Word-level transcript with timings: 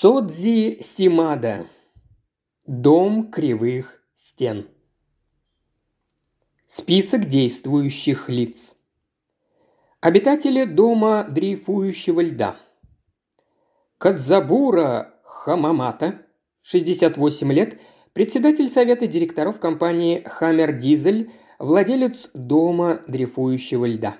Содзи 0.00 0.78
Симада. 0.80 1.66
Дом 2.68 3.32
кривых 3.32 4.00
стен. 4.14 4.68
Список 6.66 7.24
действующих 7.24 8.28
лиц. 8.28 8.76
Обитатели 10.00 10.66
дома 10.66 11.26
дрейфующего 11.28 12.20
льда. 12.20 12.60
Кадзабура 13.98 15.16
Хамамата, 15.24 16.22
68 16.62 17.52
лет, 17.52 17.80
председатель 18.12 18.68
совета 18.68 19.08
директоров 19.08 19.58
компании 19.58 20.22
«Хаммер 20.24 20.78
Дизель», 20.78 21.32
владелец 21.58 22.30
дома 22.34 23.00
дрейфующего 23.08 23.86
льда. 23.86 24.16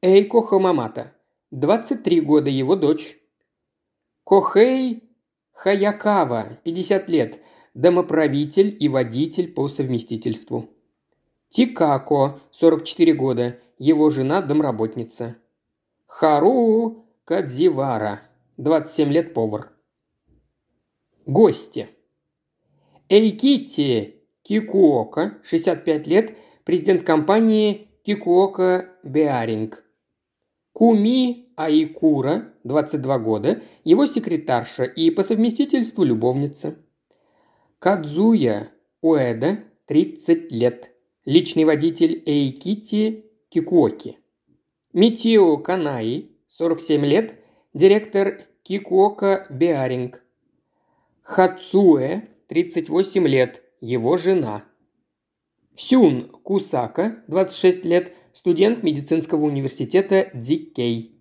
Эйко 0.00 0.42
Хамамата, 0.42 1.12
23 1.50 2.20
года 2.20 2.50
его 2.50 2.76
дочь, 2.76 3.18
Кохей 4.26 5.04
Хаякава, 5.52 6.58
50 6.64 7.08
лет, 7.08 7.38
домоправитель 7.74 8.76
и 8.80 8.88
водитель 8.88 9.52
по 9.52 9.68
совместительству. 9.68 10.68
Тикако, 11.50 12.40
44 12.50 13.12
года, 13.12 13.60
его 13.78 14.10
жена 14.10 14.42
домработница. 14.42 15.36
Хару 16.08 17.06
Кадзивара, 17.24 18.22
27 18.56 19.12
лет 19.12 19.32
повар. 19.32 19.70
Гости. 21.24 21.88
Эйкити 23.08 24.24
Кикуока, 24.42 25.38
65 25.44 26.06
лет, 26.08 26.36
президент 26.64 27.04
компании 27.04 27.90
Кикуока 28.02 28.90
Беаринг. 29.04 29.85
Куми 30.76 31.48
Айкура, 31.56 32.52
22 32.64 33.18
года, 33.20 33.62
его 33.82 34.04
секретарша 34.04 34.84
и 34.84 35.08
по 35.08 35.22
совместительству 35.22 36.04
любовница. 36.04 36.76
Кадзуя 37.78 38.72
Уэда, 39.00 39.60
30 39.86 40.52
лет, 40.52 40.90
личный 41.24 41.64
водитель 41.64 42.22
Эйкити 42.26 43.24
Кикуоки. 43.48 44.18
Митио 44.92 45.56
Канаи, 45.56 46.32
47 46.48 47.06
лет, 47.06 47.36
директор 47.72 48.42
Кикуока 48.62 49.46
Беаринг. 49.48 50.22
Хацуэ, 51.22 52.28
38 52.48 53.26
лет, 53.26 53.62
его 53.80 54.18
жена. 54.18 54.66
Сюн 55.74 56.28
Кусака, 56.42 57.24
26 57.28 57.86
лет, 57.86 58.12
студент 58.36 58.82
медицинского 58.82 59.46
университета 59.46 60.30
Дикей. 60.34 61.18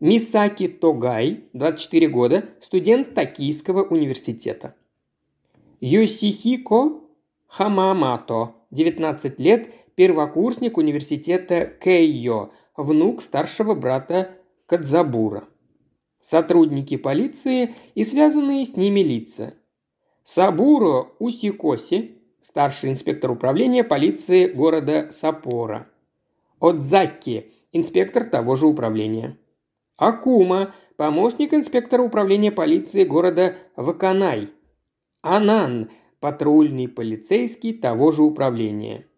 Мисаки 0.00 0.66
Тогай, 0.66 1.44
24 1.52 2.08
года, 2.08 2.44
студент 2.58 3.12
Токийского 3.12 3.82
университета. 3.82 4.74
Йосихико 5.82 7.02
Хамамато, 7.48 8.54
19 8.70 9.38
лет, 9.38 9.68
первокурсник 9.94 10.78
университета 10.78 11.66
Кейо, 11.66 12.52
внук 12.78 13.22
старшего 13.22 13.74
брата 13.74 14.30
Кадзабура. 14.64 15.44
Сотрудники 16.18 16.96
полиции 16.96 17.74
и 17.94 18.04
связанные 18.04 18.64
с 18.64 18.74
ними 18.74 19.00
лица. 19.00 19.52
Сабуро 20.24 21.10
Усикоси, 21.18 22.22
старший 22.40 22.90
инспектор 22.90 23.30
управления 23.30 23.84
полиции 23.84 24.46
города 24.46 25.10
Сапора. 25.10 25.91
Отзаки, 26.62 27.52
инспектор 27.72 28.22
того 28.22 28.54
же 28.54 28.68
управления. 28.68 29.36
Акума, 29.96 30.72
помощник 30.96 31.54
инспектора 31.54 32.02
управления 32.02 32.52
полиции 32.52 33.02
города 33.02 33.56
Ваканай. 33.74 34.48
Анан, 35.22 35.90
патрульный 36.20 36.86
полицейский 36.86 37.74
того 37.74 38.12
же 38.12 38.22
управления. 38.22 39.08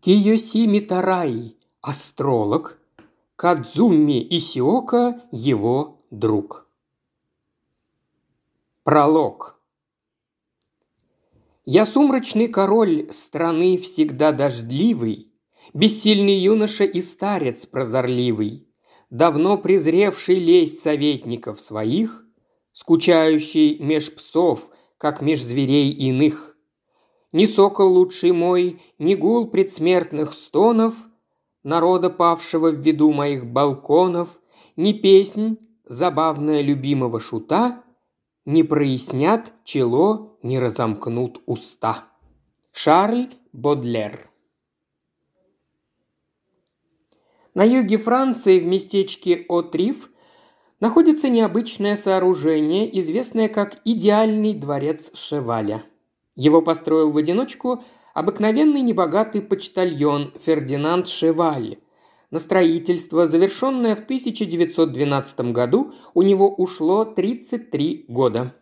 Киоси 0.00 0.66
Митарай, 0.66 1.56
астролог. 1.82 2.80
Кадзуми 3.36 4.26
Исиока, 4.36 5.22
его 5.30 6.04
друг. 6.10 6.66
Пролог. 8.82 9.56
Я 11.64 11.86
сумрачный 11.86 12.48
король 12.48 13.06
страны 13.12 13.76
всегда 13.76 14.32
дождливый, 14.32 15.31
Бессильный 15.74 16.34
юноша 16.34 16.84
и 16.84 17.00
старец 17.00 17.64
прозорливый 17.66 18.68
давно 19.12 19.58
презревший 19.58 20.36
лесть 20.36 20.82
советников 20.82 21.60
своих, 21.60 22.24
скучающий 22.72 23.78
меж 23.78 24.14
псов, 24.14 24.70
как 24.96 25.20
меж 25.20 25.42
зверей 25.42 25.90
иных. 25.90 26.56
Ни 27.30 27.44
сокол 27.44 27.92
лучший 27.92 28.32
мой, 28.32 28.80
ни 28.98 29.14
гул 29.14 29.50
предсмертных 29.50 30.32
стонов, 30.32 30.94
народа 31.62 32.08
павшего 32.08 32.70
в 32.70 32.80
виду 32.80 33.12
моих 33.12 33.46
балконов, 33.46 34.40
ни 34.76 34.94
песнь, 34.94 35.58
забавная 35.84 36.62
любимого 36.62 37.20
шута, 37.20 37.82
не 38.46 38.62
прояснят 38.62 39.52
чело, 39.64 40.38
не 40.42 40.58
разомкнут 40.58 41.42
уста. 41.44 42.08
Шарль 42.72 43.28
Бодлер 43.52 44.31
На 47.54 47.64
юге 47.64 47.98
Франции, 47.98 48.60
в 48.60 48.66
местечке 48.66 49.44
Отриф, 49.48 50.10
находится 50.80 51.28
необычное 51.28 51.96
сооружение, 51.96 52.98
известное 53.00 53.48
как 53.48 53.80
идеальный 53.84 54.54
дворец 54.54 55.10
Шеваля. 55.14 55.84
Его 56.34 56.62
построил 56.62 57.12
в 57.12 57.16
одиночку 57.18 57.84
обыкновенный 58.14 58.80
небогатый 58.80 59.42
почтальон 59.42 60.32
Фердинанд 60.40 61.08
Шеваль. 61.08 61.76
На 62.30 62.38
строительство, 62.38 63.26
завершенное 63.26 63.94
в 63.94 64.00
1912 64.00 65.52
году, 65.52 65.92
у 66.14 66.22
него 66.22 66.48
ушло 66.48 67.04
33 67.04 68.06
года. 68.08 68.54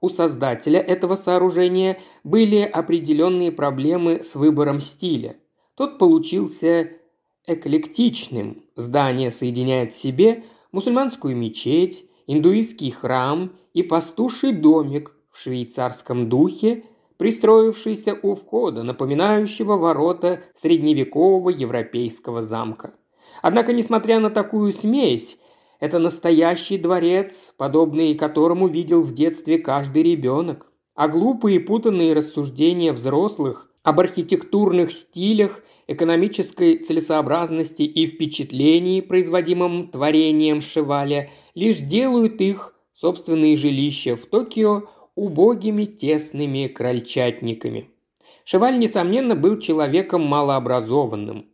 У 0.00 0.08
создателя 0.08 0.80
этого 0.80 1.16
сооружения 1.16 1.98
были 2.24 2.60
определенные 2.60 3.52
проблемы 3.52 4.24
с 4.24 4.34
выбором 4.34 4.80
стиля. 4.80 5.36
Тот 5.74 5.98
получился 5.98 6.99
эклектичным. 7.46 8.64
Здание 8.76 9.30
соединяет 9.30 9.92
в 9.92 10.00
себе 10.00 10.44
мусульманскую 10.72 11.36
мечеть, 11.36 12.06
индуистский 12.26 12.90
храм 12.90 13.52
и 13.74 13.82
пастуший 13.82 14.52
домик 14.52 15.16
в 15.30 15.40
швейцарском 15.40 16.28
духе, 16.28 16.84
пристроившийся 17.16 18.18
у 18.22 18.34
входа, 18.34 18.82
напоминающего 18.82 19.76
ворота 19.76 20.42
средневекового 20.54 21.50
европейского 21.50 22.42
замка. 22.42 22.94
Однако, 23.42 23.72
несмотря 23.72 24.20
на 24.20 24.30
такую 24.30 24.72
смесь, 24.72 25.38
это 25.80 25.98
настоящий 25.98 26.78
дворец, 26.78 27.54
подобный 27.56 28.14
которому 28.14 28.68
видел 28.68 29.02
в 29.02 29.12
детстве 29.12 29.58
каждый 29.58 30.02
ребенок. 30.02 30.70
А 30.94 31.08
глупые 31.08 31.56
и 31.56 31.58
путанные 31.60 32.12
рассуждения 32.12 32.92
взрослых 32.92 33.70
об 33.82 34.00
архитектурных 34.00 34.92
стилях 34.92 35.62
экономической 35.90 36.76
целесообразности 36.76 37.82
и 37.82 38.06
впечатлений, 38.06 39.02
производимым 39.02 39.90
творением 39.90 40.60
Шеваля, 40.60 41.30
лишь 41.56 41.78
делают 41.78 42.40
их 42.40 42.74
собственные 42.94 43.56
жилища 43.56 44.14
в 44.14 44.26
Токио 44.26 44.84
убогими 45.16 45.86
тесными 45.86 46.68
крольчатниками. 46.68 47.90
Шеваль, 48.44 48.78
несомненно, 48.78 49.34
был 49.34 49.58
человеком 49.58 50.22
малообразованным. 50.22 51.46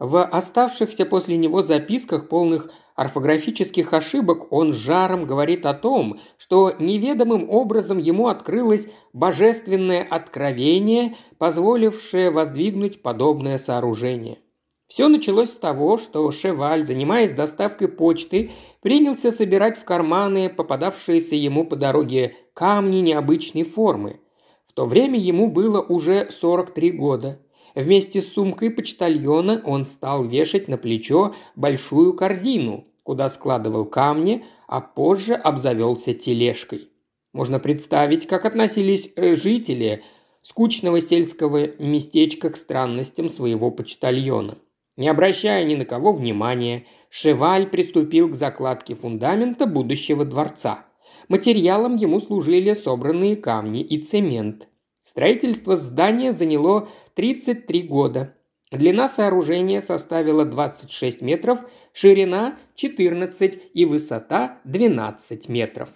В 0.00 0.24
оставшихся 0.24 1.06
после 1.06 1.36
него 1.36 1.62
записках, 1.62 2.28
полных 2.28 2.70
орфографических 2.94 3.92
ошибок, 3.92 4.52
он 4.52 4.72
жаром 4.72 5.26
говорит 5.26 5.66
о 5.66 5.74
том, 5.74 6.20
что 6.38 6.72
неведомым 6.78 7.50
образом 7.50 7.98
ему 7.98 8.28
открылось 8.28 8.88
божественное 9.12 10.02
откровение, 10.02 11.16
позволившее 11.38 12.30
воздвигнуть 12.30 13.02
подобное 13.02 13.58
сооружение. 13.58 14.38
Все 14.86 15.08
началось 15.08 15.50
с 15.50 15.56
того, 15.56 15.98
что 15.98 16.30
Шеваль, 16.30 16.86
занимаясь 16.86 17.32
доставкой 17.32 17.88
почты, 17.88 18.52
принялся 18.80 19.32
собирать 19.32 19.76
в 19.76 19.84
карманы 19.84 20.48
попадавшиеся 20.48 21.34
ему 21.34 21.64
по 21.64 21.74
дороге 21.74 22.36
камни 22.52 22.98
необычной 22.98 23.64
формы. 23.64 24.20
В 24.64 24.72
то 24.72 24.86
время 24.86 25.18
ему 25.18 25.50
было 25.50 25.80
уже 25.80 26.30
43 26.30 26.92
года. 26.92 27.40
Вместе 27.74 28.20
с 28.20 28.32
сумкой 28.32 28.70
почтальона 28.70 29.60
он 29.64 29.84
стал 29.84 30.24
вешать 30.24 30.68
на 30.68 30.78
плечо 30.78 31.34
большую 31.56 32.14
корзину, 32.14 32.86
куда 33.02 33.28
складывал 33.28 33.84
камни, 33.84 34.44
а 34.68 34.80
позже 34.80 35.34
обзавелся 35.34 36.14
тележкой. 36.14 36.88
Можно 37.32 37.58
представить, 37.58 38.28
как 38.28 38.44
относились 38.44 39.10
э, 39.16 39.34
жители 39.34 40.04
скучного 40.40 41.00
сельского 41.00 41.68
местечка 41.78 42.50
к 42.50 42.56
странностям 42.56 43.28
своего 43.28 43.72
почтальона. 43.72 44.58
Не 44.96 45.08
обращая 45.08 45.64
ни 45.64 45.74
на 45.74 45.84
кого 45.84 46.12
внимания, 46.12 46.86
Шеваль 47.10 47.66
приступил 47.66 48.28
к 48.28 48.36
закладке 48.36 48.94
фундамента 48.94 49.66
будущего 49.66 50.24
дворца. 50.24 50.86
Материалом 51.28 51.96
ему 51.96 52.20
служили 52.20 52.72
собранные 52.74 53.34
камни 53.34 53.80
и 53.80 54.00
цемент. 54.00 54.68
Строительство 55.14 55.76
здания 55.76 56.32
заняло 56.32 56.88
33 57.14 57.82
года. 57.82 58.34
Длина 58.72 59.06
сооружения 59.08 59.80
составила 59.80 60.44
26 60.44 61.20
метров, 61.20 61.60
ширина 61.92 62.58
14 62.74 63.60
и 63.74 63.84
высота 63.84 64.58
12 64.64 65.48
метров. 65.48 65.90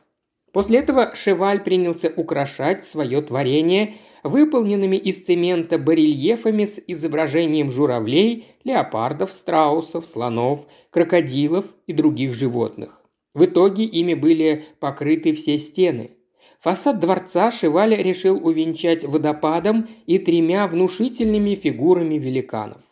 После 0.53 0.79
этого 0.79 1.17
Шеваль 1.17 1.65
принялся 1.65 2.13
украшать 2.15 2.85
свое 2.85 3.21
творение 3.21 3.97
выполненными 4.23 4.97
из 4.97 5.25
цемента 5.25 5.79
барельефами 5.79 6.65
с 6.65 6.81
изображением 6.87 7.73
журавлей, 7.73 8.47
леопардов, 8.63 9.33
страусов, 9.33 10.07
слонов, 10.07 10.69
крокодилов 10.91 11.75
и 11.89 11.93
других 11.93 12.35
животных. 12.35 13.03
В 13.35 13.47
итоге 13.47 13.83
ими 13.83 14.15
были 14.15 14.65
покрыты 14.79 15.33
все 15.33 15.59
стены. 15.59 16.18
Фасад 16.61 16.99
дворца 16.99 17.51
Шеваль 17.51 17.95
решил 17.95 18.45
увенчать 18.45 19.05
водопадом 19.05 19.89
и 20.07 20.19
тремя 20.19 20.67
внушительными 20.67 21.55
фигурами 21.55 22.15
великанов. 22.15 22.83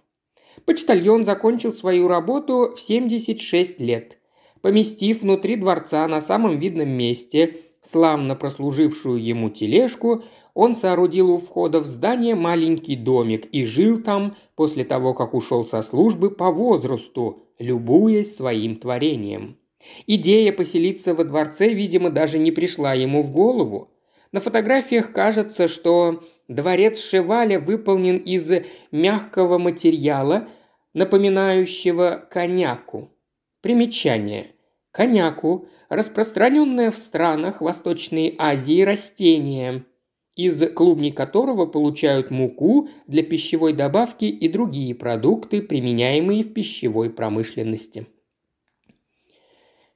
Почтальон 0.65 1.25
закончил 1.25 1.73
свою 1.73 2.07
работу 2.07 2.75
в 2.77 2.81
76 2.81 3.81
лет. 3.81 4.19
Поместив 4.63 5.23
внутри 5.23 5.57
дворца 5.57 6.07
на 6.07 6.21
самом 6.21 6.59
видном 6.59 6.91
месте 6.91 7.57
славно 7.83 8.35
прослужившую 8.35 9.23
ему 9.23 9.51
тележку, 9.51 10.25
он 10.55 10.75
соорудил 10.75 11.31
у 11.31 11.39
входа 11.39 11.81
в 11.81 11.87
здание 11.87 12.35
маленький 12.35 12.97
домик 12.97 13.47
и 13.47 13.65
жил 13.65 14.01
там 14.01 14.37
после 14.55 14.85
того, 14.85 15.15
как 15.15 15.35
ушел 15.35 15.65
со 15.65 15.83
службы 15.83 16.31
по 16.31 16.51
возрасту, 16.51 17.43
любуясь 17.59 18.37
своим 18.37 18.77
творением. 18.77 19.59
Идея 20.07 20.53
поселиться 20.53 21.15
во 21.15 21.25
дворце, 21.25 21.73
видимо, 21.73 22.11
даже 22.11 22.39
не 22.39 22.51
пришла 22.51 22.95
ему 22.95 23.23
в 23.23 23.31
голову. 23.31 23.91
На 24.33 24.41
фотографиях 24.41 25.13
кажется, 25.13 25.69
что 25.69 26.23
дворец 26.49 27.01
Шеваля 27.01 27.59
выполнен 27.59 28.19
из 28.19 28.51
мягкого 28.91 29.59
материала, 29.59 30.49
напоминающего 30.95 32.27
коняку. 32.31 33.11
Примечание. 33.61 34.49
Коняку– 34.91 35.69
распространенное 35.89 36.91
в 36.91 36.97
странах 36.97 37.61
Восточной 37.61 38.35
Азии 38.39 38.83
растение, 38.83 39.85
из 40.35 40.73
клубней 40.73 41.13
которого 41.13 41.67
получают 41.67 42.31
муку 42.31 42.89
для 43.07 43.23
пищевой 43.23 43.73
добавки 43.73 44.25
и 44.27 44.49
другие 44.49 44.95
продукты, 44.95 45.63
применяемые 45.63 46.43
в 46.43 46.53
пищевой 46.53 47.11
промышленности. 47.11 48.07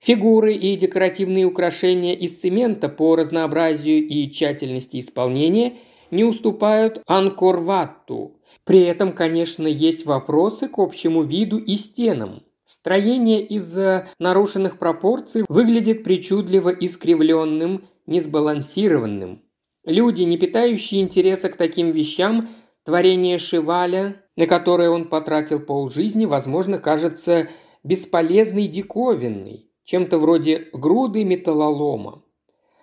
Фигуры 0.02 0.55
и 0.55 0.76
декоративные 0.76 1.44
украшения 1.44 2.14
из 2.14 2.41
цемента 2.41 2.88
по 2.88 3.17
разнообразию 3.17 4.06
и 4.06 4.31
тщательности 4.31 4.99
исполнения 4.99 5.75
не 6.11 6.25
уступают 6.25 7.02
анкорватту. 7.06 8.41
При 8.64 8.81
этом, 8.81 9.12
конечно, 9.12 9.67
есть 9.67 10.06
вопросы 10.06 10.69
к 10.69 10.79
общему 10.79 11.23
виду 11.23 11.58
и 11.58 11.76
стенам. 11.76 12.43
Строение 12.64 13.44
из-за 13.44 14.08
нарушенных 14.19 14.79
пропорций 14.79 15.44
выглядит 15.49 16.02
причудливо 16.02 16.70
искривленным, 16.70 17.85
несбалансированным. 18.06 19.43
Люди, 19.85 20.23
не 20.23 20.38
питающие 20.38 21.02
интереса 21.02 21.50
к 21.50 21.56
таким 21.56 21.91
вещам, 21.91 22.49
творение 22.85 23.38
Шиваля, 23.38 24.23
на 24.37 24.47
которое 24.47 24.88
он 24.88 25.08
потратил 25.08 25.61
полжизни, 25.61 26.25
возможно, 26.25 26.79
кажется 26.79 27.49
бесполезной 27.82 28.67
диковинной 28.67 29.69
чем-то 29.90 30.19
вроде 30.19 30.69
груды 30.72 31.25
металлолома. 31.25 32.22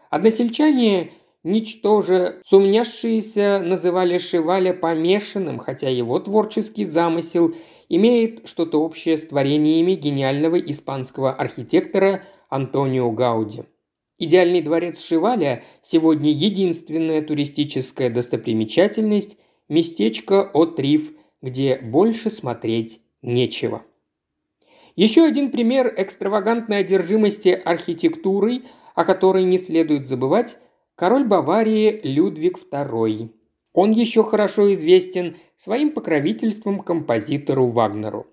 Односельчане, 0.09 1.11
ничтоже 1.41 2.41
сумняшиеся, 2.45 3.61
называли 3.63 4.17
Шиваля 4.17 4.73
помешанным, 4.73 5.57
хотя 5.57 5.87
его 5.87 6.19
творческий 6.19 6.83
замысел 6.83 7.53
имеет 7.87 8.49
что-то 8.49 8.81
общее 8.81 9.17
с 9.17 9.25
творениями 9.25 9.93
гениального 9.93 10.59
испанского 10.59 11.31
архитектора 11.31 12.23
Антонио 12.49 13.09
Гауди. 13.11 13.63
Идеальный 14.17 14.61
дворец 14.61 15.01
Шиваля 15.01 15.63
сегодня 15.83 16.31
единственная 16.31 17.21
туристическая 17.21 18.09
достопримечательность– 18.09 19.37
местечко 19.69 20.49
Отриф, 20.53 21.13
где 21.41 21.77
больше 21.77 22.29
смотреть 22.29 22.99
нечего. 23.21 23.83
Еще 24.97 25.25
один 25.25 25.51
пример 25.51 25.93
экстравагантной 25.95 26.79
одержимости 26.79 27.49
архитектурой, 27.49 28.63
о 28.95 29.05
которой 29.05 29.43
не 29.43 29.59
следует 29.59 30.07
забывать– 30.07 30.57
король 30.95 31.23
Баварии 31.23 32.01
Людвиг 32.03 32.57
II. 32.57 33.29
Он 33.73 33.91
еще 33.91 34.23
хорошо 34.23 34.73
известен 34.73 35.37
своим 35.55 35.91
покровительством 35.91 36.79
композитору 36.79 37.67
Вагнеру. 37.67 38.25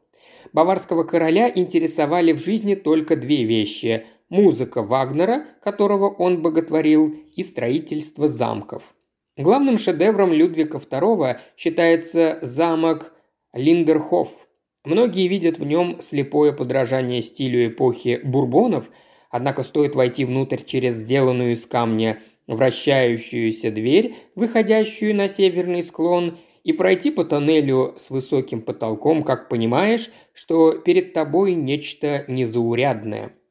Баварского 0.54 1.04
короля 1.04 1.52
интересовали 1.54 2.32
в 2.32 2.42
жизни 2.42 2.74
только 2.74 3.14
две 3.14 3.44
вещи– 3.44 4.06
музыка 4.30 4.82
Вагнера, 4.82 5.44
которого 5.62 6.08
он 6.08 6.40
боготворил, 6.40 7.14
и 7.36 7.42
строительство 7.42 8.26
замков. 8.26 8.94
Главным 9.36 9.76
шедевром 9.76 10.32
Людвига 10.32 10.78
II 10.78 11.36
считается 11.58 12.38
замок 12.40 13.12
Линдерхоф, 13.52 14.48
Многие 14.84 15.28
видят 15.28 15.58
в 15.58 15.64
нем 15.64 16.00
слепое 16.00 16.52
подражание 16.52 17.22
стилю 17.22 17.66
эпохи 17.68 18.20
бурбонов, 18.22 18.90
однако 19.30 19.62
стоит 19.62 19.94
войти 19.94 20.24
внутрь 20.24 20.62
через 20.64 20.94
сделанную 20.94 21.52
из 21.52 21.66
камня 21.66 22.20
вращающуюся 22.46 23.70
дверь, 23.70 24.14
выходящую 24.34 25.14
на 25.14 25.28
северный 25.28 25.82
склон, 25.82 26.38
и 26.62 26.72
пройти 26.72 27.10
по 27.10 27.24
тоннелю 27.24 27.94
с 27.98 28.08
высоким 28.08 28.62
потолком, 28.62 29.22
как 29.22 29.50
понимаешь, 29.50 30.10
что 30.32 30.72
перед 30.72 31.12
тобой 31.12 31.54
нечто 31.54 32.24
незаурядное– 32.26 33.32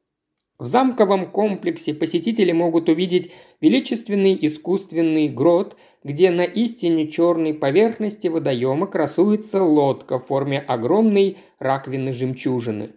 в 0.58 0.66
замковом 0.66 1.26
комплексе 1.26 1.94
посетители 1.94 2.52
могут 2.52 2.88
увидеть 2.88 3.32
величественный 3.60 4.38
искусственный 4.40 5.28
грот, 5.28 5.76
где 6.04 6.30
на 6.30 6.44
истине 6.44 7.08
черной 7.08 7.54
поверхности 7.54 8.28
водоема 8.28 8.86
красуется 8.86 9.64
лодка 9.64 10.20
в 10.20 10.26
форме 10.26 10.60
огромной 10.60 11.38
раковины 11.58 12.12
жемчужины. 12.12 12.90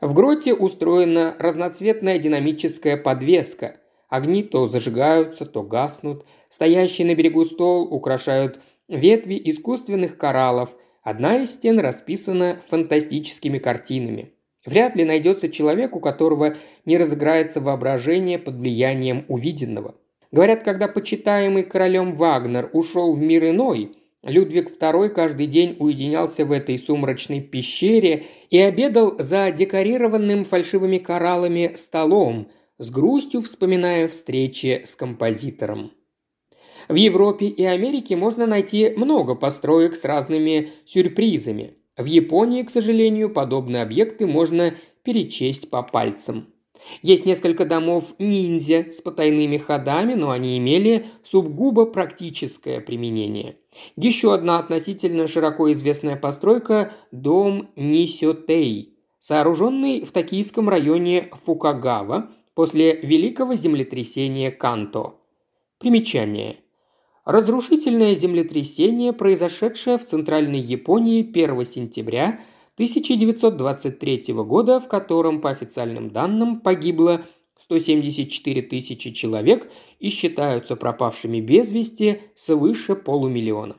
В 0.00 0.14
гроте 0.14 0.52
устроена 0.52 1.36
разноцветная 1.38 2.18
динамическая 2.18 2.96
подвеска. 2.96 3.76
Огни 4.08 4.42
то 4.42 4.66
зажигаются, 4.66 5.46
то 5.46 5.62
гаснут. 5.62 6.24
Стоящий 6.48 7.04
на 7.04 7.14
берегу 7.14 7.44
стол 7.44 7.84
украшают 7.84 8.60
ветви 8.88 9.40
искусственных 9.44 10.18
кораллов. 10.18 10.76
Одна 11.02 11.38
из 11.38 11.54
стен 11.54 11.78
расписана 11.78 12.60
фантастическими 12.68 13.58
картинами– 13.58 14.32
Вряд 14.66 14.96
ли 14.96 15.04
найдется 15.04 15.48
человек, 15.48 15.94
у 15.94 16.00
которого 16.00 16.56
не 16.84 16.98
разыграется 16.98 17.60
воображение 17.60 18.38
под 18.38 18.56
влиянием 18.56 19.24
увиденного. 19.28 19.94
Говорят, 20.32 20.64
когда 20.64 20.88
почитаемый 20.88 21.62
королем 21.62 22.10
Вагнер 22.10 22.68
ушел 22.72 23.14
в 23.14 23.18
мир 23.18 23.48
иной, 23.48 23.96
Людвиг 24.24 24.68
II 24.68 25.10
каждый 25.10 25.46
день 25.46 25.76
уединялся 25.78 26.44
в 26.44 26.50
этой 26.50 26.80
сумрачной 26.80 27.40
пещере 27.40 28.24
и 28.50 28.58
обедал 28.58 29.14
за 29.20 29.52
декорированным 29.52 30.44
фальшивыми 30.44 30.98
кораллами 30.98 31.72
столом, 31.76 32.48
с 32.78 32.90
грустью 32.90 33.42
вспоминая 33.42 34.08
встречи 34.08 34.82
с 34.84 34.96
композитором. 34.96 35.92
В 36.88 36.96
Европе 36.96 37.46
и 37.46 37.64
Америке 37.64 38.16
можно 38.16 38.46
найти 38.46 38.90
много 38.96 39.36
построек 39.36 39.94
с 39.94 40.04
разными 40.04 40.70
сюрпризами– 40.84 41.74
в 41.96 42.04
Японии, 42.04 42.62
к 42.62 42.70
сожалению, 42.70 43.30
подобные 43.30 43.82
объекты 43.82 44.26
можно 44.26 44.74
перечесть 45.02 45.70
по 45.70 45.82
пальцам. 45.82 46.48
Есть 47.02 47.24
несколько 47.24 47.64
домов 47.64 48.14
ниндзя 48.18 48.92
с 48.92 49.00
потайными 49.00 49.56
ходами, 49.56 50.14
но 50.14 50.30
они 50.30 50.58
имели 50.58 51.06
сугубо 51.24 51.86
практическое 51.86 52.80
применение. 52.80 53.56
Еще 53.96 54.34
одна 54.34 54.58
относительно 54.58 55.26
широко 55.26 55.72
известная 55.72 56.16
постройка– 56.16 56.92
дом 57.12 57.70
Нисётей, 57.76 58.94
сооруженный 59.18 60.04
в 60.04 60.12
токийском 60.12 60.68
районе 60.68 61.30
Фукагава 61.44 62.30
после 62.54 62.94
великого 62.94 63.54
землетрясения 63.54 64.50
Канто. 64.50 65.14
Примечание. 65.78 66.56
Разрушительное 67.26 68.14
землетрясение, 68.14 69.12
произошедшее 69.12 69.98
в 69.98 70.06
Центральной 70.06 70.60
Японии 70.60 71.28
1 71.28 71.64
сентября 71.64 72.40
1923 72.74 74.32
года, 74.44 74.78
в 74.78 74.86
котором, 74.86 75.40
по 75.40 75.50
официальным 75.50 76.10
данным, 76.10 76.60
погибло 76.60 77.26
174 77.60 78.62
тысячи 78.62 79.10
человек 79.10 79.68
и 79.98 80.08
считаются 80.10 80.76
пропавшими 80.76 81.40
без 81.40 81.72
вести 81.72 82.20
свыше 82.36 82.94
полумиллиона. 82.94 83.76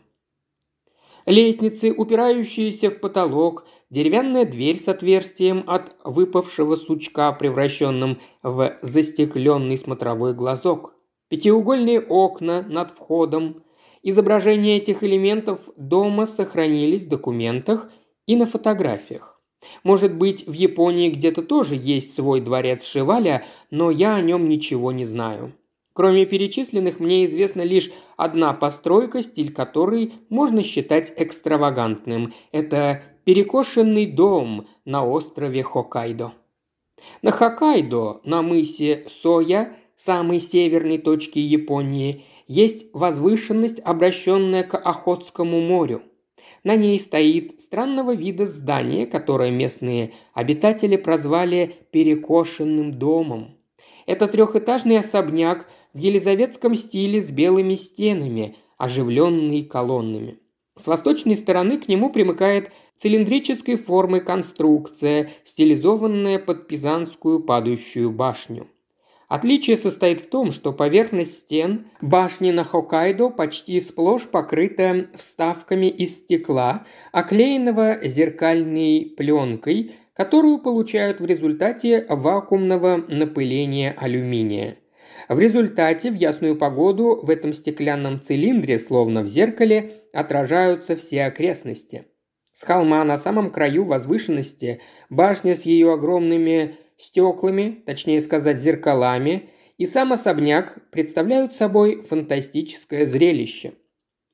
Лестницы, 1.25 1.93
упирающиеся 1.93 2.89
в 2.89 2.99
потолок, 2.99 3.65
деревянная 3.89 4.43
дверь 4.43 4.77
с 4.77 4.89
отверстием 4.89 5.63
от 5.67 5.95
выпавшего 6.03 6.75
сучка, 6.75 7.31
превращенным 7.31 8.19
в 8.43 8.77
застекленный 8.81 9.77
смотровой 9.77 10.33
глазок, 10.33 10.96
пятиугольные 11.29 12.01
окна 12.01 12.63
над 12.63 12.91
входом. 12.91 13.63
Изображения 14.03 14.77
этих 14.77 15.03
элементов 15.03 15.69
дома 15.75 16.25
сохранились 16.25 17.05
в 17.05 17.09
документах 17.09 17.89
и 18.25 18.35
на 18.35 18.45
фотографиях. 18.45 19.41
Может 19.83 20.15
быть, 20.15 20.45
в 20.47 20.53
Японии 20.53 21.09
где-то 21.09 21.41
тоже 21.41 21.75
есть 21.75 22.13
свой 22.13 22.41
дворец 22.41 22.85
Шиваля, 22.85 23.43
но 23.71 23.91
я 23.91 24.15
о 24.15 24.21
нем 24.21 24.47
ничего 24.47 24.91
не 24.91 25.05
знаю. 25.05 25.53
Кроме 25.93 26.27
перечисленных, 26.27 26.99
мне 26.99 27.25
известна 27.25 27.63
лишь 27.63 27.91
одна 28.17 28.53
постройка, 28.53 29.23
стиль 29.23 29.51
которой 29.51 30.13
можно 30.29 30.61
считать 30.61 31.11
экстравагантным. 31.17 32.35
Это 32.51 33.01
перекошенный 33.23 34.05
дом 34.05 34.67
на 34.85 35.03
острове 35.03 35.63
Хоккайдо. 35.63 36.33
На 37.23 37.31
Хоккайдо, 37.31 38.21
на 38.23 38.43
мысе 38.43 39.05
Соя, 39.07 39.75
самой 39.97 40.39
северной 40.39 40.99
точке 40.99 41.41
Японии, 41.41 42.23
есть 42.47 42.85
возвышенность, 42.93 43.81
обращенная 43.83 44.63
к 44.63 44.77
Охотскому 44.77 45.59
морю. 45.59 46.03
На 46.63 46.75
ней 46.75 46.97
стоит 46.99 47.59
странного 47.59 48.15
вида 48.15 48.45
здание, 48.45 49.05
которое 49.05 49.51
местные 49.51 50.13
обитатели 50.33 50.95
прозвали 50.95 51.75
«перекошенным 51.91 52.93
домом». 52.93 53.57
Это 54.05 54.27
трехэтажный 54.27 54.99
особняк 54.99 55.67
в 55.93 55.97
елизаветском 55.97 56.75
стиле 56.75 57.21
с 57.21 57.31
белыми 57.31 57.75
стенами, 57.75 58.55
оживленный 58.77 59.63
колоннами. 59.63 60.39
С 60.77 60.87
восточной 60.87 61.35
стороны 61.35 61.79
к 61.79 61.87
нему 61.87 62.09
примыкает 62.11 62.71
цилиндрической 62.97 63.75
формы 63.75 64.21
конструкция, 64.21 65.29
стилизованная 65.43 66.39
под 66.39 66.67
пизанскую 66.67 67.41
падающую 67.41 68.11
башню. 68.11 68.67
Отличие 69.27 69.75
состоит 69.75 70.21
в 70.21 70.29
том, 70.29 70.51
что 70.51 70.71
поверхность 70.71 71.39
стен 71.39 71.87
башни 72.01 72.51
на 72.51 72.63
Хоккайдо 72.63 73.29
почти 73.29 73.81
сплошь 73.81 74.27
покрыта 74.27 75.07
вставками 75.15 75.87
из 75.87 76.19
стекла, 76.19 76.85
оклеенного 77.11 78.07
зеркальной 78.07 79.13
пленкой, 79.17 79.91
которую 80.13 80.59
получают 80.59 81.19
в 81.19 81.25
результате 81.25 82.05
вакуумного 82.07 83.03
напыления 83.09 83.93
алюминия. 83.99 84.77
В 85.27 85.39
результате 85.39 86.09
в 86.09 86.15
ясную 86.15 86.55
погоду 86.55 87.19
в 87.21 87.29
этом 87.29 87.51
стеклянном 87.51 88.21
цилиндре, 88.21 88.79
словно 88.79 89.23
в 89.23 89.27
зеркале, 89.27 89.91
отражаются 90.13 90.95
все 90.95 91.25
окрестности. 91.25 92.05
С 92.53 92.63
холма 92.63 93.03
на 93.03 93.17
самом 93.17 93.49
краю 93.49 93.83
возвышенности 93.83 94.79
башня 95.09 95.53
с 95.55 95.63
ее 95.63 95.93
огромными 95.93 96.75
стеклами, 96.97 97.81
точнее 97.85 98.21
сказать 98.21 98.59
зеркалами, 98.59 99.49
и 99.77 99.85
сам 99.85 100.11
особняк 100.11 100.79
представляют 100.91 101.55
собой 101.55 102.01
фантастическое 102.01 103.05
зрелище. 103.05 103.73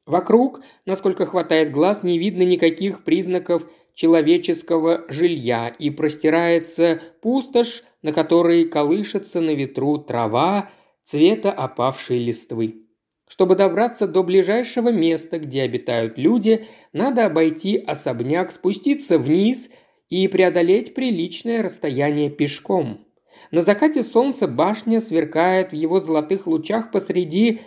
Вокруг, 0.05 0.62
насколько 0.86 1.25
хватает 1.25 1.72
глаз, 1.72 2.03
не 2.03 2.17
видно 2.17 2.43
никаких 2.43 3.03
признаков 3.03 3.70
человеческого 3.93 5.05
жилья 5.08 5.67
и 5.67 5.89
простирается 5.89 7.00
пустошь, 7.22 7.84
на 8.01 8.12
которой 8.12 8.65
колышется 8.65 9.39
на 9.39 9.51
ветру 9.51 9.98
трава 9.98 10.70
цвета 11.03 11.51
опавшей 11.51 12.20
листвы. 12.20 12.84
Чтобы 13.27 13.55
добраться 13.55 14.08
до 14.08 14.24
ближайшего 14.24 14.89
места, 14.89 15.39
где 15.39 15.63
обитают 15.63 16.17
люди, 16.17 16.67
надо 16.91 17.25
обойти 17.25 17.77
особняк, 17.77 18.51
спуститься 18.51 19.17
вниз 19.17 19.70
и 20.13 20.27
преодолеть 20.27 20.93
приличное 20.93 21.63
расстояние 21.63 22.29
пешком. 22.29 23.03
На 23.50 23.63
закате 23.63 24.03
солнца 24.03 24.48
башня 24.48 25.01
сверкает 25.01 25.72
в 25.72 25.75
его 25.75 26.01
золотых 26.01 26.46
лучах 26.46 26.91
посреди 26.91 27.62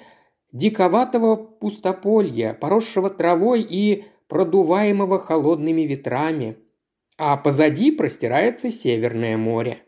диковатого 0.52 1.34
пустополья, 1.34 2.54
поросшего 2.54 3.10
травой 3.10 3.66
и 3.68 4.04
продуваемого 4.28 5.18
холодными 5.18 5.80
ветрами. 5.82 6.56
А 7.18 7.36
позади 7.36 7.90
простирается 7.90 8.70
Северное 8.70 9.36
море. 9.36 9.78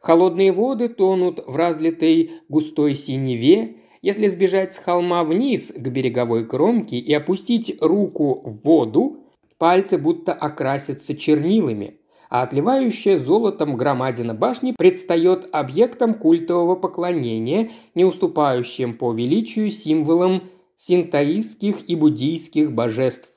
Холодные 0.00 0.50
воды 0.50 0.88
тонут 0.88 1.40
в 1.46 1.54
разлитой 1.54 2.32
густой 2.48 2.96
синеве. 2.96 3.76
Если 4.02 4.26
сбежать 4.26 4.74
с 4.74 4.78
холма 4.78 5.22
вниз 5.22 5.72
к 5.72 5.88
береговой 5.88 6.44
кромке 6.44 6.96
и 6.96 7.14
опустить 7.14 7.80
руку 7.80 8.42
в 8.44 8.64
воду, 8.64 9.28
пальцы 9.58 9.96
будто 9.96 10.32
окрасятся 10.32 11.16
чернилами, 11.16 11.99
а 12.30 12.42
отливающая 12.42 13.18
золотом 13.18 13.76
громадина 13.76 14.34
башни 14.34 14.72
предстает 14.72 15.48
объектом 15.52 16.14
культового 16.14 16.76
поклонения, 16.76 17.70
не 17.96 18.04
уступающим 18.04 18.96
по 18.96 19.12
величию 19.12 19.70
символам 19.72 20.44
синтаистских 20.76 21.90
и 21.90 21.96
буддийских 21.96 22.72
божеств. 22.72 23.28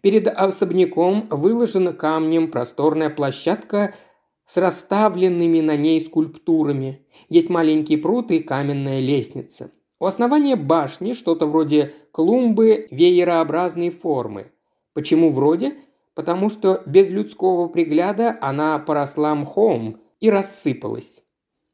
Перед 0.00 0.26
особняком 0.26 1.28
выложена 1.30 1.92
камнем 1.92 2.50
просторная 2.50 3.08
площадка 3.08 3.94
с 4.44 4.56
расставленными 4.56 5.60
на 5.60 5.76
ней 5.76 6.00
скульптурами. 6.00 7.06
Есть 7.28 7.48
маленький 7.48 7.96
пруд 7.96 8.30
и 8.32 8.40
каменная 8.40 9.00
лестница. 9.00 9.70
У 10.00 10.06
основания 10.06 10.56
башни 10.56 11.12
что-то 11.12 11.46
вроде 11.46 11.94
клумбы 12.10 12.88
веерообразной 12.90 13.90
формы. 13.90 14.52
Почему 14.92 15.30
вроде? 15.30 15.76
Потому 16.14 16.48
что 16.48 16.82
без 16.86 17.10
людского 17.10 17.68
пригляда 17.68 18.38
она 18.40 18.78
поросла 18.78 19.34
мхом 19.34 20.00
и 20.20 20.30
рассыпалась. 20.30 21.22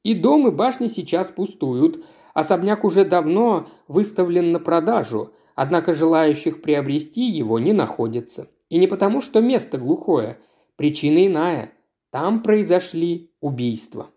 И 0.03 0.15
дом, 0.15 0.49
и 0.49 0.51
башни 0.51 0.87
сейчас 0.87 1.31
пустуют. 1.31 2.05
Особняк 2.33 2.85
уже 2.85 3.05
давно 3.05 3.69
выставлен 3.87 4.53
на 4.53 4.61
продажу, 4.61 5.35
однако 5.55 5.93
желающих 5.93 6.63
приобрести 6.63 7.23
его 7.23 7.59
не 7.59 7.73
находится. 7.73 8.49
И 8.71 8.79
не 8.79 8.87
потому, 8.87 9.21
что 9.21 9.41
место 9.41 9.79
глухое. 9.79 10.39
Причина 10.77 11.27
иная– 11.27 11.73
там 12.11 12.43
произошли 12.43 13.31
убийства. 13.41 14.11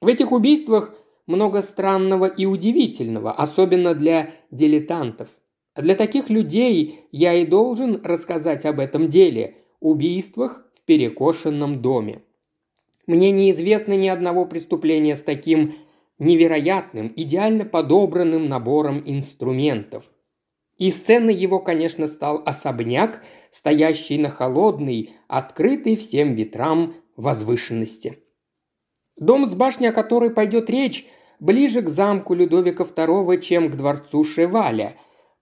В 0.00 0.08
этих 0.08 0.32
убийствах 0.32 0.92
много 1.26 1.62
странного 1.62 2.26
и 2.26 2.46
удивительного, 2.46 3.32
особенно 3.32 3.94
для 3.94 4.32
дилетантов. 4.50 5.30
Для 5.76 5.94
таких 5.94 6.30
людей 6.30 7.06
я 7.12 7.34
и 7.34 7.46
должен 7.46 8.00
рассказать 8.04 8.66
об 8.66 8.80
этом 8.80 9.08
деле– 9.08 9.54
убийствах 9.80 10.64
в 10.74 10.84
перекошенном 10.84 11.80
доме. 11.80 12.22
Мне 13.06 13.30
неизвестно 13.30 13.94
ни 13.94 14.08
одного 14.08 14.44
преступления 14.44 15.16
с 15.16 15.22
таким 15.22 15.74
невероятным, 16.18 17.12
идеально 17.16 17.64
подобранным 17.64 18.44
набором 18.44 19.02
инструментов. 19.06 20.10
И 20.76 20.90
сценой 20.90 21.34
его, 21.34 21.58
конечно, 21.58 22.06
стал 22.06 22.42
особняк, 22.44 23.24
стоящий 23.50 24.18
на 24.18 24.28
холодной, 24.28 25.10
открытой 25.26 25.96
всем 25.96 26.34
ветрам 26.34 26.94
возвышенности. 27.16 28.18
Дом 29.16 29.46
с 29.46 29.54
башней, 29.54 29.88
о 29.88 29.92
которой 29.92 30.30
пойдет 30.30 30.70
речь, 30.70 31.06
ближе 31.40 31.82
к 31.82 31.88
замку 31.88 32.34
Людовика 32.34 32.84
II, 32.84 33.40
чем 33.40 33.70
к 33.70 33.76
дворцу 33.76 34.22
Шеваля, 34.22 34.96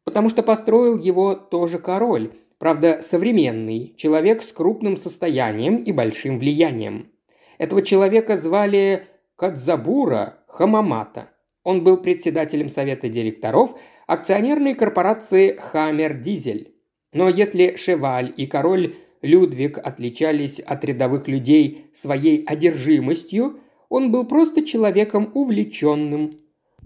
потому 0.05 0.31
что 0.31 0.43
построил 0.43 0.97
его 0.99 1.35
тоже 1.35 1.78
король, 1.78 2.33
правда, 2.59 3.01
современный, 3.03 3.95
человек 3.97 4.43
с 4.43 4.53
крупным 4.53 4.97
состоянием 4.97 5.77
и 5.77 5.93
большим 5.93 6.39
влиянием. 6.39 7.11
Этого 7.59 7.83
человека 7.83 8.37
звали 8.37 9.07
Кадзабура 9.37 10.39
Хамамата. 10.49 11.31
Он 11.65 11.83
был 11.83 11.97
председателем 11.99 12.69
совета 12.69 13.09
директоров 13.09 13.79
акционерной 14.07 14.75
корпорации 14.75 15.57
«Хаммер 15.57 16.15
Дизель». 16.15 16.75
Но 17.13 17.29
если 17.29 17.77
Шеваль 17.77 18.33
и 18.37 18.47
король 18.47 18.95
Людвиг 19.23 19.79
отличались 19.79 20.61
от 20.61 20.85
рядовых 20.85 21.29
людей 21.29 21.87
своей 21.93 22.45
одержимостью, 22.45 23.59
он 23.89 24.13
был 24.13 24.27
просто 24.27 24.65
человеком 24.65 25.31
увлеченным. 25.35 26.39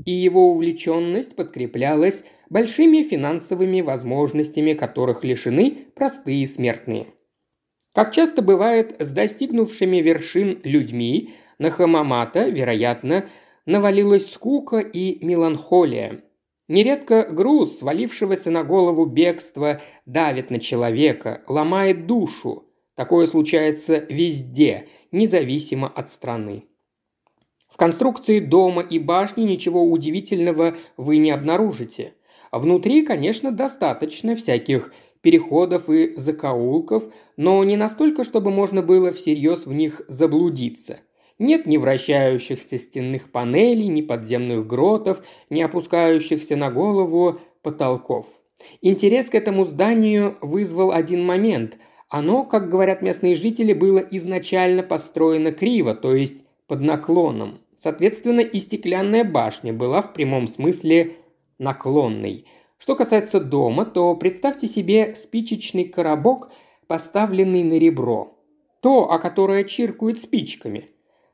И 0.04 0.12
его 0.12 0.52
увлеченность 0.52 1.36
подкреплялась 1.36 2.24
большими 2.50 3.02
финансовыми 3.02 3.80
возможностями, 3.80 4.74
которых 4.74 5.24
лишены 5.24 5.86
простые 5.94 6.46
смертные. 6.46 7.06
Как 7.94 8.12
часто 8.12 8.42
бывает 8.42 8.96
с 9.00 9.10
достигнувшими 9.10 9.96
вершин 9.96 10.60
людьми, 10.64 11.34
на 11.58 11.70
Хамамата, 11.70 12.48
вероятно, 12.48 13.26
навалилась 13.64 14.30
скука 14.30 14.78
и 14.78 15.24
меланхолия– 15.24 16.22
Нередко 16.70 17.24
груз, 17.24 17.80
свалившегося 17.80 18.52
на 18.52 18.62
голову 18.62 19.04
бегства, 19.04 19.80
давит 20.06 20.52
на 20.52 20.60
человека, 20.60 21.42
ломает 21.48 22.06
душу. 22.06 22.62
Такое 22.94 23.26
случается 23.26 24.06
везде, 24.08 24.86
независимо 25.10 25.88
от 25.88 26.08
страны. 26.10 26.66
В 27.68 27.76
конструкции 27.76 28.38
дома 28.38 28.82
и 28.82 29.00
башни 29.00 29.42
ничего 29.42 29.82
удивительного 29.84 30.76
вы 30.96 31.16
не 31.16 31.32
обнаружите. 31.32 32.14
Внутри, 32.52 33.02
конечно, 33.02 33.52
достаточно 33.52 34.34
всяких 34.34 34.92
переходов 35.20 35.88
и 35.88 36.14
закоулков, 36.16 37.12
но 37.36 37.62
не 37.64 37.76
настолько, 37.76 38.24
чтобы 38.24 38.50
можно 38.50 38.82
было 38.82 39.12
всерьез 39.12 39.66
в 39.66 39.72
них 39.72 40.02
заблудиться. 40.08 41.00
Нет 41.38 41.66
ни 41.66 41.76
вращающихся 41.76 42.78
стенных 42.78 43.30
панелей, 43.30 43.88
ни 43.88 44.02
подземных 44.02 44.66
гротов, 44.66 45.22
ни 45.48 45.62
опускающихся 45.62 46.56
на 46.56 46.70
голову 46.70 47.40
потолков. 47.62 48.26
Интерес 48.82 49.26
к 49.26 49.34
этому 49.34 49.64
зданию 49.64 50.36
вызвал 50.42 50.92
один 50.92 51.24
момент. 51.24 51.78
Оно, 52.08 52.44
как 52.44 52.68
говорят 52.68 53.00
местные 53.00 53.34
жители, 53.34 53.72
было 53.72 53.98
изначально 53.98 54.82
построено 54.82 55.52
криво, 55.52 55.94
то 55.94 56.14
есть 56.14 56.38
под 56.66 56.82
наклоном. 56.82 57.60
Соответственно, 57.76 58.40
и 58.40 58.58
стеклянная 58.58 59.24
башня 59.24 59.72
была 59.72 60.02
в 60.02 60.12
прямом 60.12 60.46
смысле 60.46 61.12
наклонной. 61.60 62.46
Что 62.78 62.96
касается 62.96 63.38
дома, 63.38 63.84
то 63.84 64.16
представьте 64.16 64.66
себе 64.66 65.14
спичечный 65.14 65.84
коробок, 65.84 66.50
поставленный 66.88 67.62
на 67.62 67.78
ребро. 67.78 68.36
То, 68.80 69.12
о 69.12 69.18
которое 69.18 69.64
чиркают 69.64 70.18
спичками. 70.18 70.88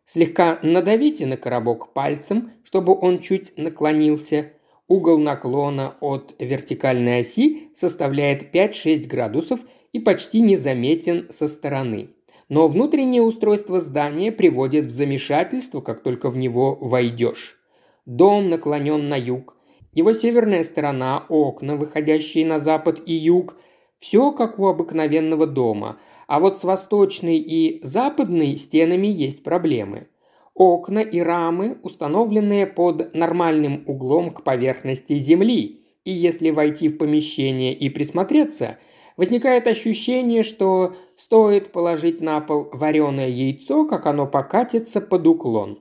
Слегка 0.05 0.59
надавите 0.63 1.27
на 1.27 1.37
коробок 1.37 1.93
пальцем, 1.93 2.53
чтобы 2.65 2.99
он 2.99 3.21
чуть 3.21 3.57
наклонился. 3.57 4.53
Угол 4.89 5.19
наклона 5.19 5.97
от 6.01 6.35
вертикальной 6.39 7.21
оси 7.21 7.71
составляет 7.75 8.55
5-6 8.55 9.07
градусов 9.07 9.61
и 9.93 9.99
почти 9.99 10.41
незаметен 10.41 11.27
со 11.31 11.49
стороны. 11.49 12.11
Но 12.49 12.69
внутреннее 12.69 13.23
устройство 13.23 13.81
здания 13.81 14.31
приводит 14.31 14.87
в 14.87 14.91
замешательство, 14.91 15.81
как 15.81 16.03
только 16.03 16.31
в 16.31 16.37
него 16.37 16.77
войдешь. 16.81 17.59
Дом 18.05 18.49
наклонен 18.49 19.09
на 19.09 19.17
юг. 19.17 19.57
Его 19.97 20.13
северная 20.13 20.63
сторона, 20.63 21.25
окна, 21.31 21.77
выходящие 21.77 22.45
на 22.45 22.59
запад 22.59 23.01
и 23.07 23.15
юг, 23.15 23.57
все 23.99 24.31
как 24.31 24.59
у 24.59 24.67
обыкновенного 24.67 25.47
дома, 25.47 25.99
а 26.27 26.39
вот 26.39 26.59
с 26.59 26.65
восточной 26.65 27.39
и 27.39 27.81
западной 27.83 28.59
стенами 28.59 29.07
есть 29.07 29.43
проблемы. 29.43 30.09
Окна 30.55 30.99
и 30.99 31.19
рамы, 31.21 31.79
установленные 31.83 32.67
под 32.67 33.15
нормальным 33.15 33.85
углом 33.87 34.33
к 34.33 34.43
поверхности 34.45 35.17
земли, 35.17 35.81
и 36.05 36.13
если 36.13 36.51
войти 36.51 36.89
в 36.89 36.99
помещение 36.99 37.73
и 37.73 37.89
присмотреться– 37.89 38.79
Возникает 39.17 39.67
ощущение, 39.67 40.43
что 40.43 40.95
стоит 41.17 41.73
положить 41.73 42.21
на 42.21 42.39
пол 42.43 42.69
вареное 42.71 43.29
яйцо, 43.29 43.87
как 43.87 44.05
оно 44.05 44.27
покатится 44.27 45.01
под 45.01 45.27
уклон. 45.27 45.79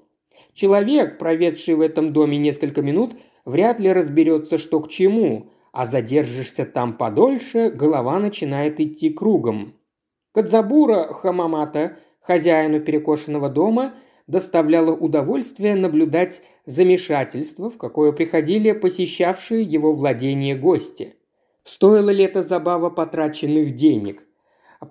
Человек, 0.54 1.18
проведший 1.18 1.76
в 1.76 1.82
этом 1.82 2.14
доме 2.14 2.38
несколько 2.38 2.82
минут, 2.82 3.16
вряд 3.46 3.80
ли 3.80 3.94
разберется, 3.94 4.58
что 4.58 4.82
к 4.82 4.90
чему, 4.90 5.52
а 5.72 5.86
задержишься 5.86 6.66
там 6.66 6.94
подольше, 6.94 7.70
голова 7.70 8.20
начинает 8.20 8.80
идти 8.80 9.10
кругом. 9.10 9.76
Кадзабура 10.34 11.14
Хамамата, 11.14 11.98
хозяину 12.20 12.82
перекошенного 12.82 13.50
дома, 13.50 13.94
доставляло 14.28 14.92
удовольствие 14.92 15.76
наблюдать 15.76 16.42
замешательство, 16.66 17.70
в 17.70 17.78
какое 17.78 18.12
приходили 18.12 18.72
посещавшие 18.72 19.62
его 19.62 19.94
владение 19.94 20.56
гости– 20.56 21.16
Стоила 21.66 22.12
ли 22.12 22.24
эта 22.24 22.44
забава 22.44 22.92
потраченных 22.92 23.76
денег? 23.76 24.28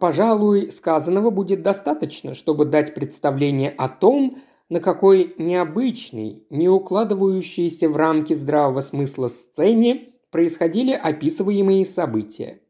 Пожалуй, 0.01 0.73
сказанного 0.73 1.31
будет 1.31 1.63
достаточно, 1.63 2.35
чтобы 2.35 2.65
дать 2.65 2.95
представление 2.95 3.71
о 3.71 3.89
том, 3.89 4.39
на 4.69 4.81
какой 4.81 5.35
необычной, 5.39 6.47
не 6.51 6.69
укладывающейся 6.69 7.89
в 7.89 7.97
рамки 7.97 8.35
здравого 8.35 8.81
смысла 8.81 9.29
сцене 9.29 10.11
происходили 10.31 10.93
описываемые 10.93 11.85
события. 11.85 12.61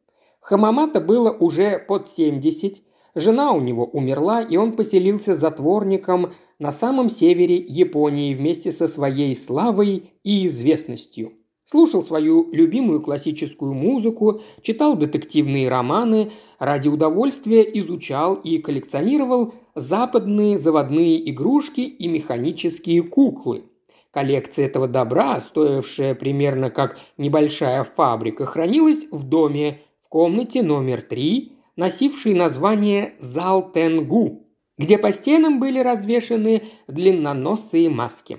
Хамамата 0.41 1.01
было 1.01 1.31
уже 1.31 1.79
под 1.79 2.09
70, 2.09 2.83
жена 3.15 3.53
у 3.53 3.61
него 3.61 3.85
умерла, 3.85 4.43
и 4.43 4.57
он 4.57 4.77
поселился 4.77 5.35
затворником 5.35 6.33
на 6.59 6.73
самом 6.73 7.09
севере 7.09 7.57
Японии 7.57 8.35
вместе 8.35 8.73
со 8.73 8.89
своей 8.89 9.35
славой 9.35 10.11
и 10.23 10.47
известностью– 10.47 11.33
Слушал 11.67 12.05
свою 12.05 12.51
любимую 12.53 13.01
классическую 13.01 13.73
музыку, 13.73 14.43
читал 14.61 14.97
детективные 14.97 15.71
романы, 15.71 16.31
ради 16.59 16.89
удовольствия 16.89 17.63
изучал 17.63 18.35
и 18.35 18.59
коллекционировал 18.59 19.55
западные 19.75 20.59
заводные 20.59 21.31
игрушки 21.31 21.81
и 21.81 22.07
механические 22.09 23.03
куклы. 23.03 23.65
Коллекция 24.11 24.67
этого 24.67 24.87
добра, 24.87 25.41
стоившая 25.41 26.15
примерно 26.15 26.71
как 26.71 26.99
небольшая 27.19 27.83
фабрика, 27.83 28.47
хранилась 28.47 29.07
в 29.11 29.25
доме 29.25 29.81
в 29.99 30.09
комнате 30.09 30.63
номер 30.63 31.03
три, 31.03 31.53
носившей 31.77 32.35
название 32.35 33.15
«Зал 33.19 33.73
Тенгу», 33.73 34.47
где 34.79 34.99
по 34.99 35.11
стенам 35.13 35.59
были 35.59 35.81
развешаны 35.81 36.63
длинноносые 36.87 37.91
маски. 37.91 38.39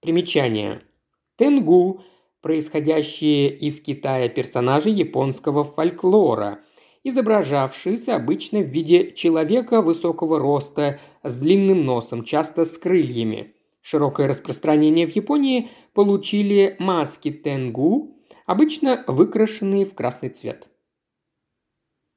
Примечание. 0.00 0.82
Тенгу– 1.36 2.02
происходящие 2.44 3.48
из 3.56 3.80
Китая 3.80 4.28
персонажи 4.28 4.90
японского 4.90 5.64
фольклора, 5.64 6.58
изображавшиеся 7.04 8.16
обычно 8.16 8.60
в 8.60 8.66
виде 8.66 9.12
человека 9.12 9.82
высокого 9.82 10.38
роста 10.38 10.98
с 11.22 11.40
длинным 11.40 11.84
носом, 11.84 12.24
часто 12.24 12.64
с 12.64 12.76
крыльями. 12.76 13.54
Широкое 13.82 14.26
распространение 14.26 15.06
в 15.06 15.14
Японии 15.14 15.68
получили 15.92 16.74
маски 16.78 17.30
тенгу, 17.30 18.16
обычно 18.46 19.04
выкрашенные 19.06 19.84
в 19.84 19.94
красный 19.94 20.30
цвет. 20.30 20.68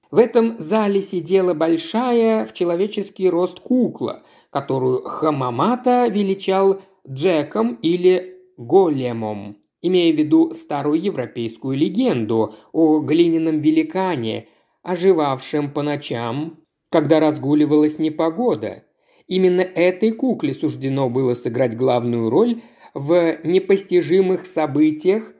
В 0.09 0.17
этом 0.17 0.57
зале 0.57 1.01
сидела 1.01 1.53
большая 1.53 2.45
в 2.45 2.53
человеческий 2.53 3.29
рост 3.29 3.59
кукла, 3.59 4.23
которую 4.49 5.01
Хамамата 5.01 6.07
величал 6.07 6.81
Джеком 7.05 7.75
или 7.81 8.37
Големом 8.55 9.57
имея 9.81 10.13
в 10.13 10.17
виду 10.17 10.51
старую 10.51 11.01
европейскую 11.01 11.77
легенду 11.77 12.53
о 12.71 12.99
глиняном 12.99 13.59
великане, 13.61 14.47
оживавшем 14.87 15.71
по 15.71 15.81
ночам, 15.81 16.59
когда 16.89 17.19
разгуливалась 17.19 17.99
непогода. 17.99 18.83
Именно 19.27 19.61
этой 19.61 20.11
кукле 20.11 20.53
суждено 20.53 21.09
было 21.09 21.33
сыграть 21.33 21.75
главную 21.75 22.29
роль 22.29 22.61
в 22.93 23.37
непостижимых 23.43 24.45
событиях, 24.45 25.33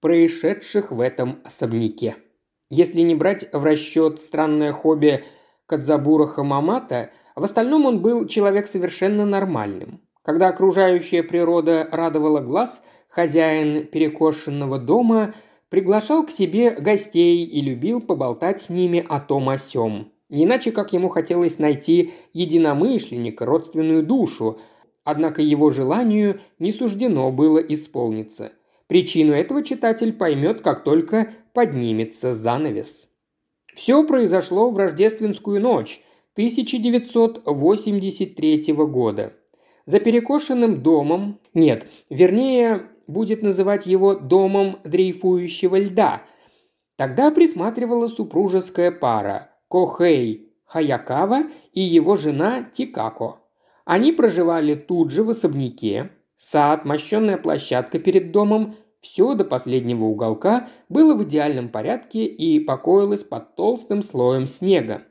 происшедших 0.00 0.90
в 0.90 1.00
этом 1.00 1.40
особняке. 1.44 2.16
Если 2.68 3.02
не 3.02 3.14
брать 3.14 3.48
в 3.52 3.62
расчет 3.62 4.20
странное 4.20 4.72
хобби 4.72 5.22
Кадзабура 5.66 6.26
Хамамата, 6.26 7.10
в 7.36 7.44
остальном 7.44 7.86
он 7.86 8.02
был 8.02 8.26
человек 8.26 8.66
совершенно 8.66 9.24
нормальным. 9.24 10.00
Когда 10.22 10.48
окружающая 10.48 11.22
природа 11.22 11.88
радовала 11.90 12.40
глаз– 12.40 12.82
хозяин 13.10 13.86
перекошенного 13.86 14.78
дома 14.78 15.34
приглашал 15.70 16.26
к 16.26 16.30
себе 16.30 16.72
гостей 16.72 17.46
и 17.46 17.62
любил 17.62 18.02
поболтать 18.02 18.60
с 18.60 18.68
ними 18.68 19.02
о 19.08 19.20
том 19.20 19.48
о 19.48 19.56
сём. 19.56 20.12
Не 20.28 20.44
иначе, 20.44 20.72
как 20.72 20.92
ему 20.92 21.08
хотелось 21.08 21.58
найти 21.58 22.12
единомышленника, 22.34 23.46
родственную 23.46 24.02
душу, 24.02 24.58
однако 25.04 25.40
его 25.40 25.70
желанию 25.70 26.38
не 26.58 26.72
суждено 26.72 27.32
было 27.32 27.58
исполниться. 27.58 28.52
Причину 28.86 29.32
этого 29.32 29.64
читатель 29.64 30.12
поймет, 30.12 30.60
как 30.60 30.84
только 30.84 31.32
поднимется 31.52 32.32
занавес. 32.32 33.08
Все 33.74 34.04
произошло 34.04 34.70
в 34.70 34.76
рождественскую 34.76 35.60
ночь 35.60 36.00
1983 36.34 38.72
года. 38.72 39.32
За 39.86 39.98
перекошенным 40.00 40.82
домом, 40.82 41.40
нет, 41.54 41.86
вернее, 42.08 42.88
будет 43.10 43.42
называть 43.42 43.86
его 43.86 44.14
«домом 44.14 44.78
дрейфующего 44.84 45.76
льда». 45.76 46.22
Тогда 46.96 47.30
присматривала 47.30 48.08
супружеская 48.08 48.90
пара 48.92 49.50
Кохей 49.68 50.52
Хаякава 50.66 51.44
и 51.72 51.80
его 51.80 52.16
жена 52.16 52.62
Тикако. 52.62 53.38
Они 53.84 54.12
проживали 54.12 54.74
тут 54.74 55.10
же 55.10 55.24
в 55.24 55.30
особняке. 55.30 56.10
Сад, 56.36 56.84
мощенная 56.84 57.38
площадка 57.38 57.98
перед 57.98 58.32
домом, 58.32 58.76
все 59.00 59.34
до 59.34 59.44
последнего 59.44 60.04
уголка 60.04 60.68
было 60.88 61.14
в 61.14 61.24
идеальном 61.24 61.70
порядке 61.70 62.26
и 62.26 62.60
покоилось 62.60 63.24
под 63.24 63.56
толстым 63.56 64.02
слоем 64.02 64.46
снега. 64.46 65.02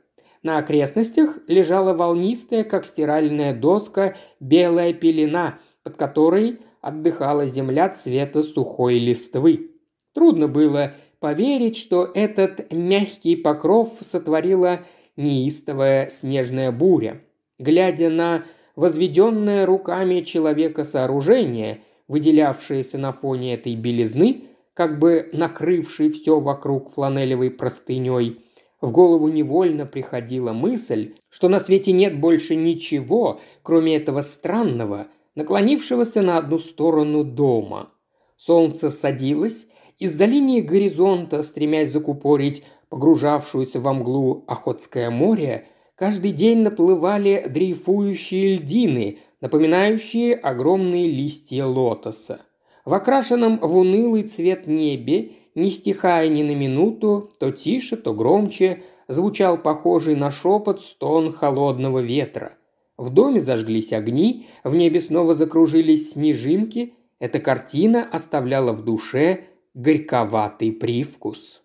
На 0.42 0.58
окрестностях 0.58 1.38
лежала 1.48 1.92
волнистая, 1.92 2.64
как 2.64 2.86
стиральная 2.86 3.54
доска, 3.54 4.16
белая 4.38 4.94
пелена, 4.94 5.58
под 5.82 5.96
которой 5.96 6.60
отдыхала 6.80 7.46
земля 7.46 7.88
цвета 7.90 8.42
сухой 8.42 8.98
листвы. 8.98 9.70
Трудно 10.12 10.48
было 10.48 10.94
поверить, 11.20 11.76
что 11.76 12.10
этот 12.14 12.72
мягкий 12.72 13.36
покров 13.36 13.98
сотворила 14.00 14.80
неистовая 15.16 16.08
снежная 16.08 16.72
буря. 16.72 17.22
Глядя 17.58 18.08
на 18.08 18.44
возведенное 18.74 19.66
руками 19.66 20.20
человека 20.20 20.84
сооружение, 20.84 21.82
выделявшееся 22.08 22.98
на 22.98 23.12
фоне 23.12 23.54
этой 23.54 23.76
белизны, 23.76 24.44
как 24.74 24.98
бы 24.98 25.28
накрывший 25.32 26.08
все 26.10 26.40
вокруг 26.40 26.90
фланелевой 26.90 27.50
простыней. 27.50 28.40
В 28.80 28.92
голову 28.92 29.28
невольно 29.28 29.84
приходила 29.84 30.54
мысль, 30.54 31.14
что 31.28 31.48
на 31.48 31.60
свете 31.60 31.92
нет 31.92 32.18
больше 32.18 32.54
ничего, 32.54 33.38
кроме 33.62 33.96
этого 33.96 34.22
странного, 34.22 35.08
наклонившегося 35.34 36.22
на 36.22 36.38
одну 36.38 36.58
сторону 36.58 37.24
дома. 37.24 37.90
Солнце 38.36 38.90
садилось, 38.90 39.66
из-за 39.98 40.24
линии 40.24 40.60
горизонта, 40.60 41.42
стремясь 41.42 41.92
закупорить 41.92 42.64
погружавшуюся 42.88 43.80
во 43.80 43.92
мглу 43.92 44.44
Охотское 44.48 45.10
море, 45.10 45.66
каждый 45.94 46.32
день 46.32 46.60
наплывали 46.60 47.46
дрейфующие 47.48 48.56
льдины, 48.56 49.18
напоминающие 49.40 50.34
огромные 50.34 51.06
листья 51.06 51.66
лотоса. 51.66 52.40
В 52.84 52.94
окрашенном 52.94 53.58
в 53.58 53.76
унылый 53.76 54.22
цвет 54.22 54.66
небе, 54.66 55.32
не 55.54 55.70
стихая 55.70 56.28
ни 56.28 56.42
на 56.42 56.54
минуту, 56.54 57.30
то 57.38 57.50
тише, 57.50 57.96
то 57.96 58.14
громче, 58.14 58.82
звучал 59.06 59.58
похожий 59.58 60.14
на 60.14 60.30
шепот 60.30 60.80
стон 60.80 61.32
холодного 61.32 61.98
ветра. 61.98 62.54
В 63.00 63.08
доме 63.08 63.40
зажглись 63.40 63.94
огни, 63.94 64.46
в 64.62 64.74
небе 64.74 65.00
снова 65.00 65.34
закружились 65.34 66.12
снежинки. 66.12 66.92
Эта 67.18 67.40
картина 67.40 68.04
оставляла 68.04 68.74
в 68.74 68.84
душе 68.84 69.46
горьковатый 69.72 70.70
привкус. 70.70 71.62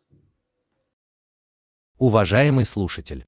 Уважаемый 1.98 2.64
слушатель, 2.64 3.26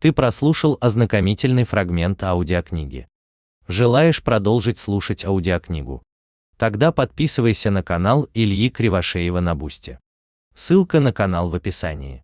ты 0.00 0.12
прослушал 0.12 0.78
ознакомительный 0.80 1.62
фрагмент 1.62 2.24
аудиокниги. 2.24 3.06
Желаешь 3.68 4.20
продолжить 4.20 4.80
слушать 4.80 5.24
аудиокнигу? 5.24 6.02
Тогда 6.56 6.90
подписывайся 6.90 7.70
на 7.70 7.84
канал 7.84 8.28
Ильи 8.34 8.68
Кривошеева 8.68 9.38
на 9.38 9.54
Бусте. 9.54 10.00
Ссылка 10.56 10.98
на 10.98 11.12
канал 11.12 11.50
в 11.50 11.54
описании. 11.54 12.23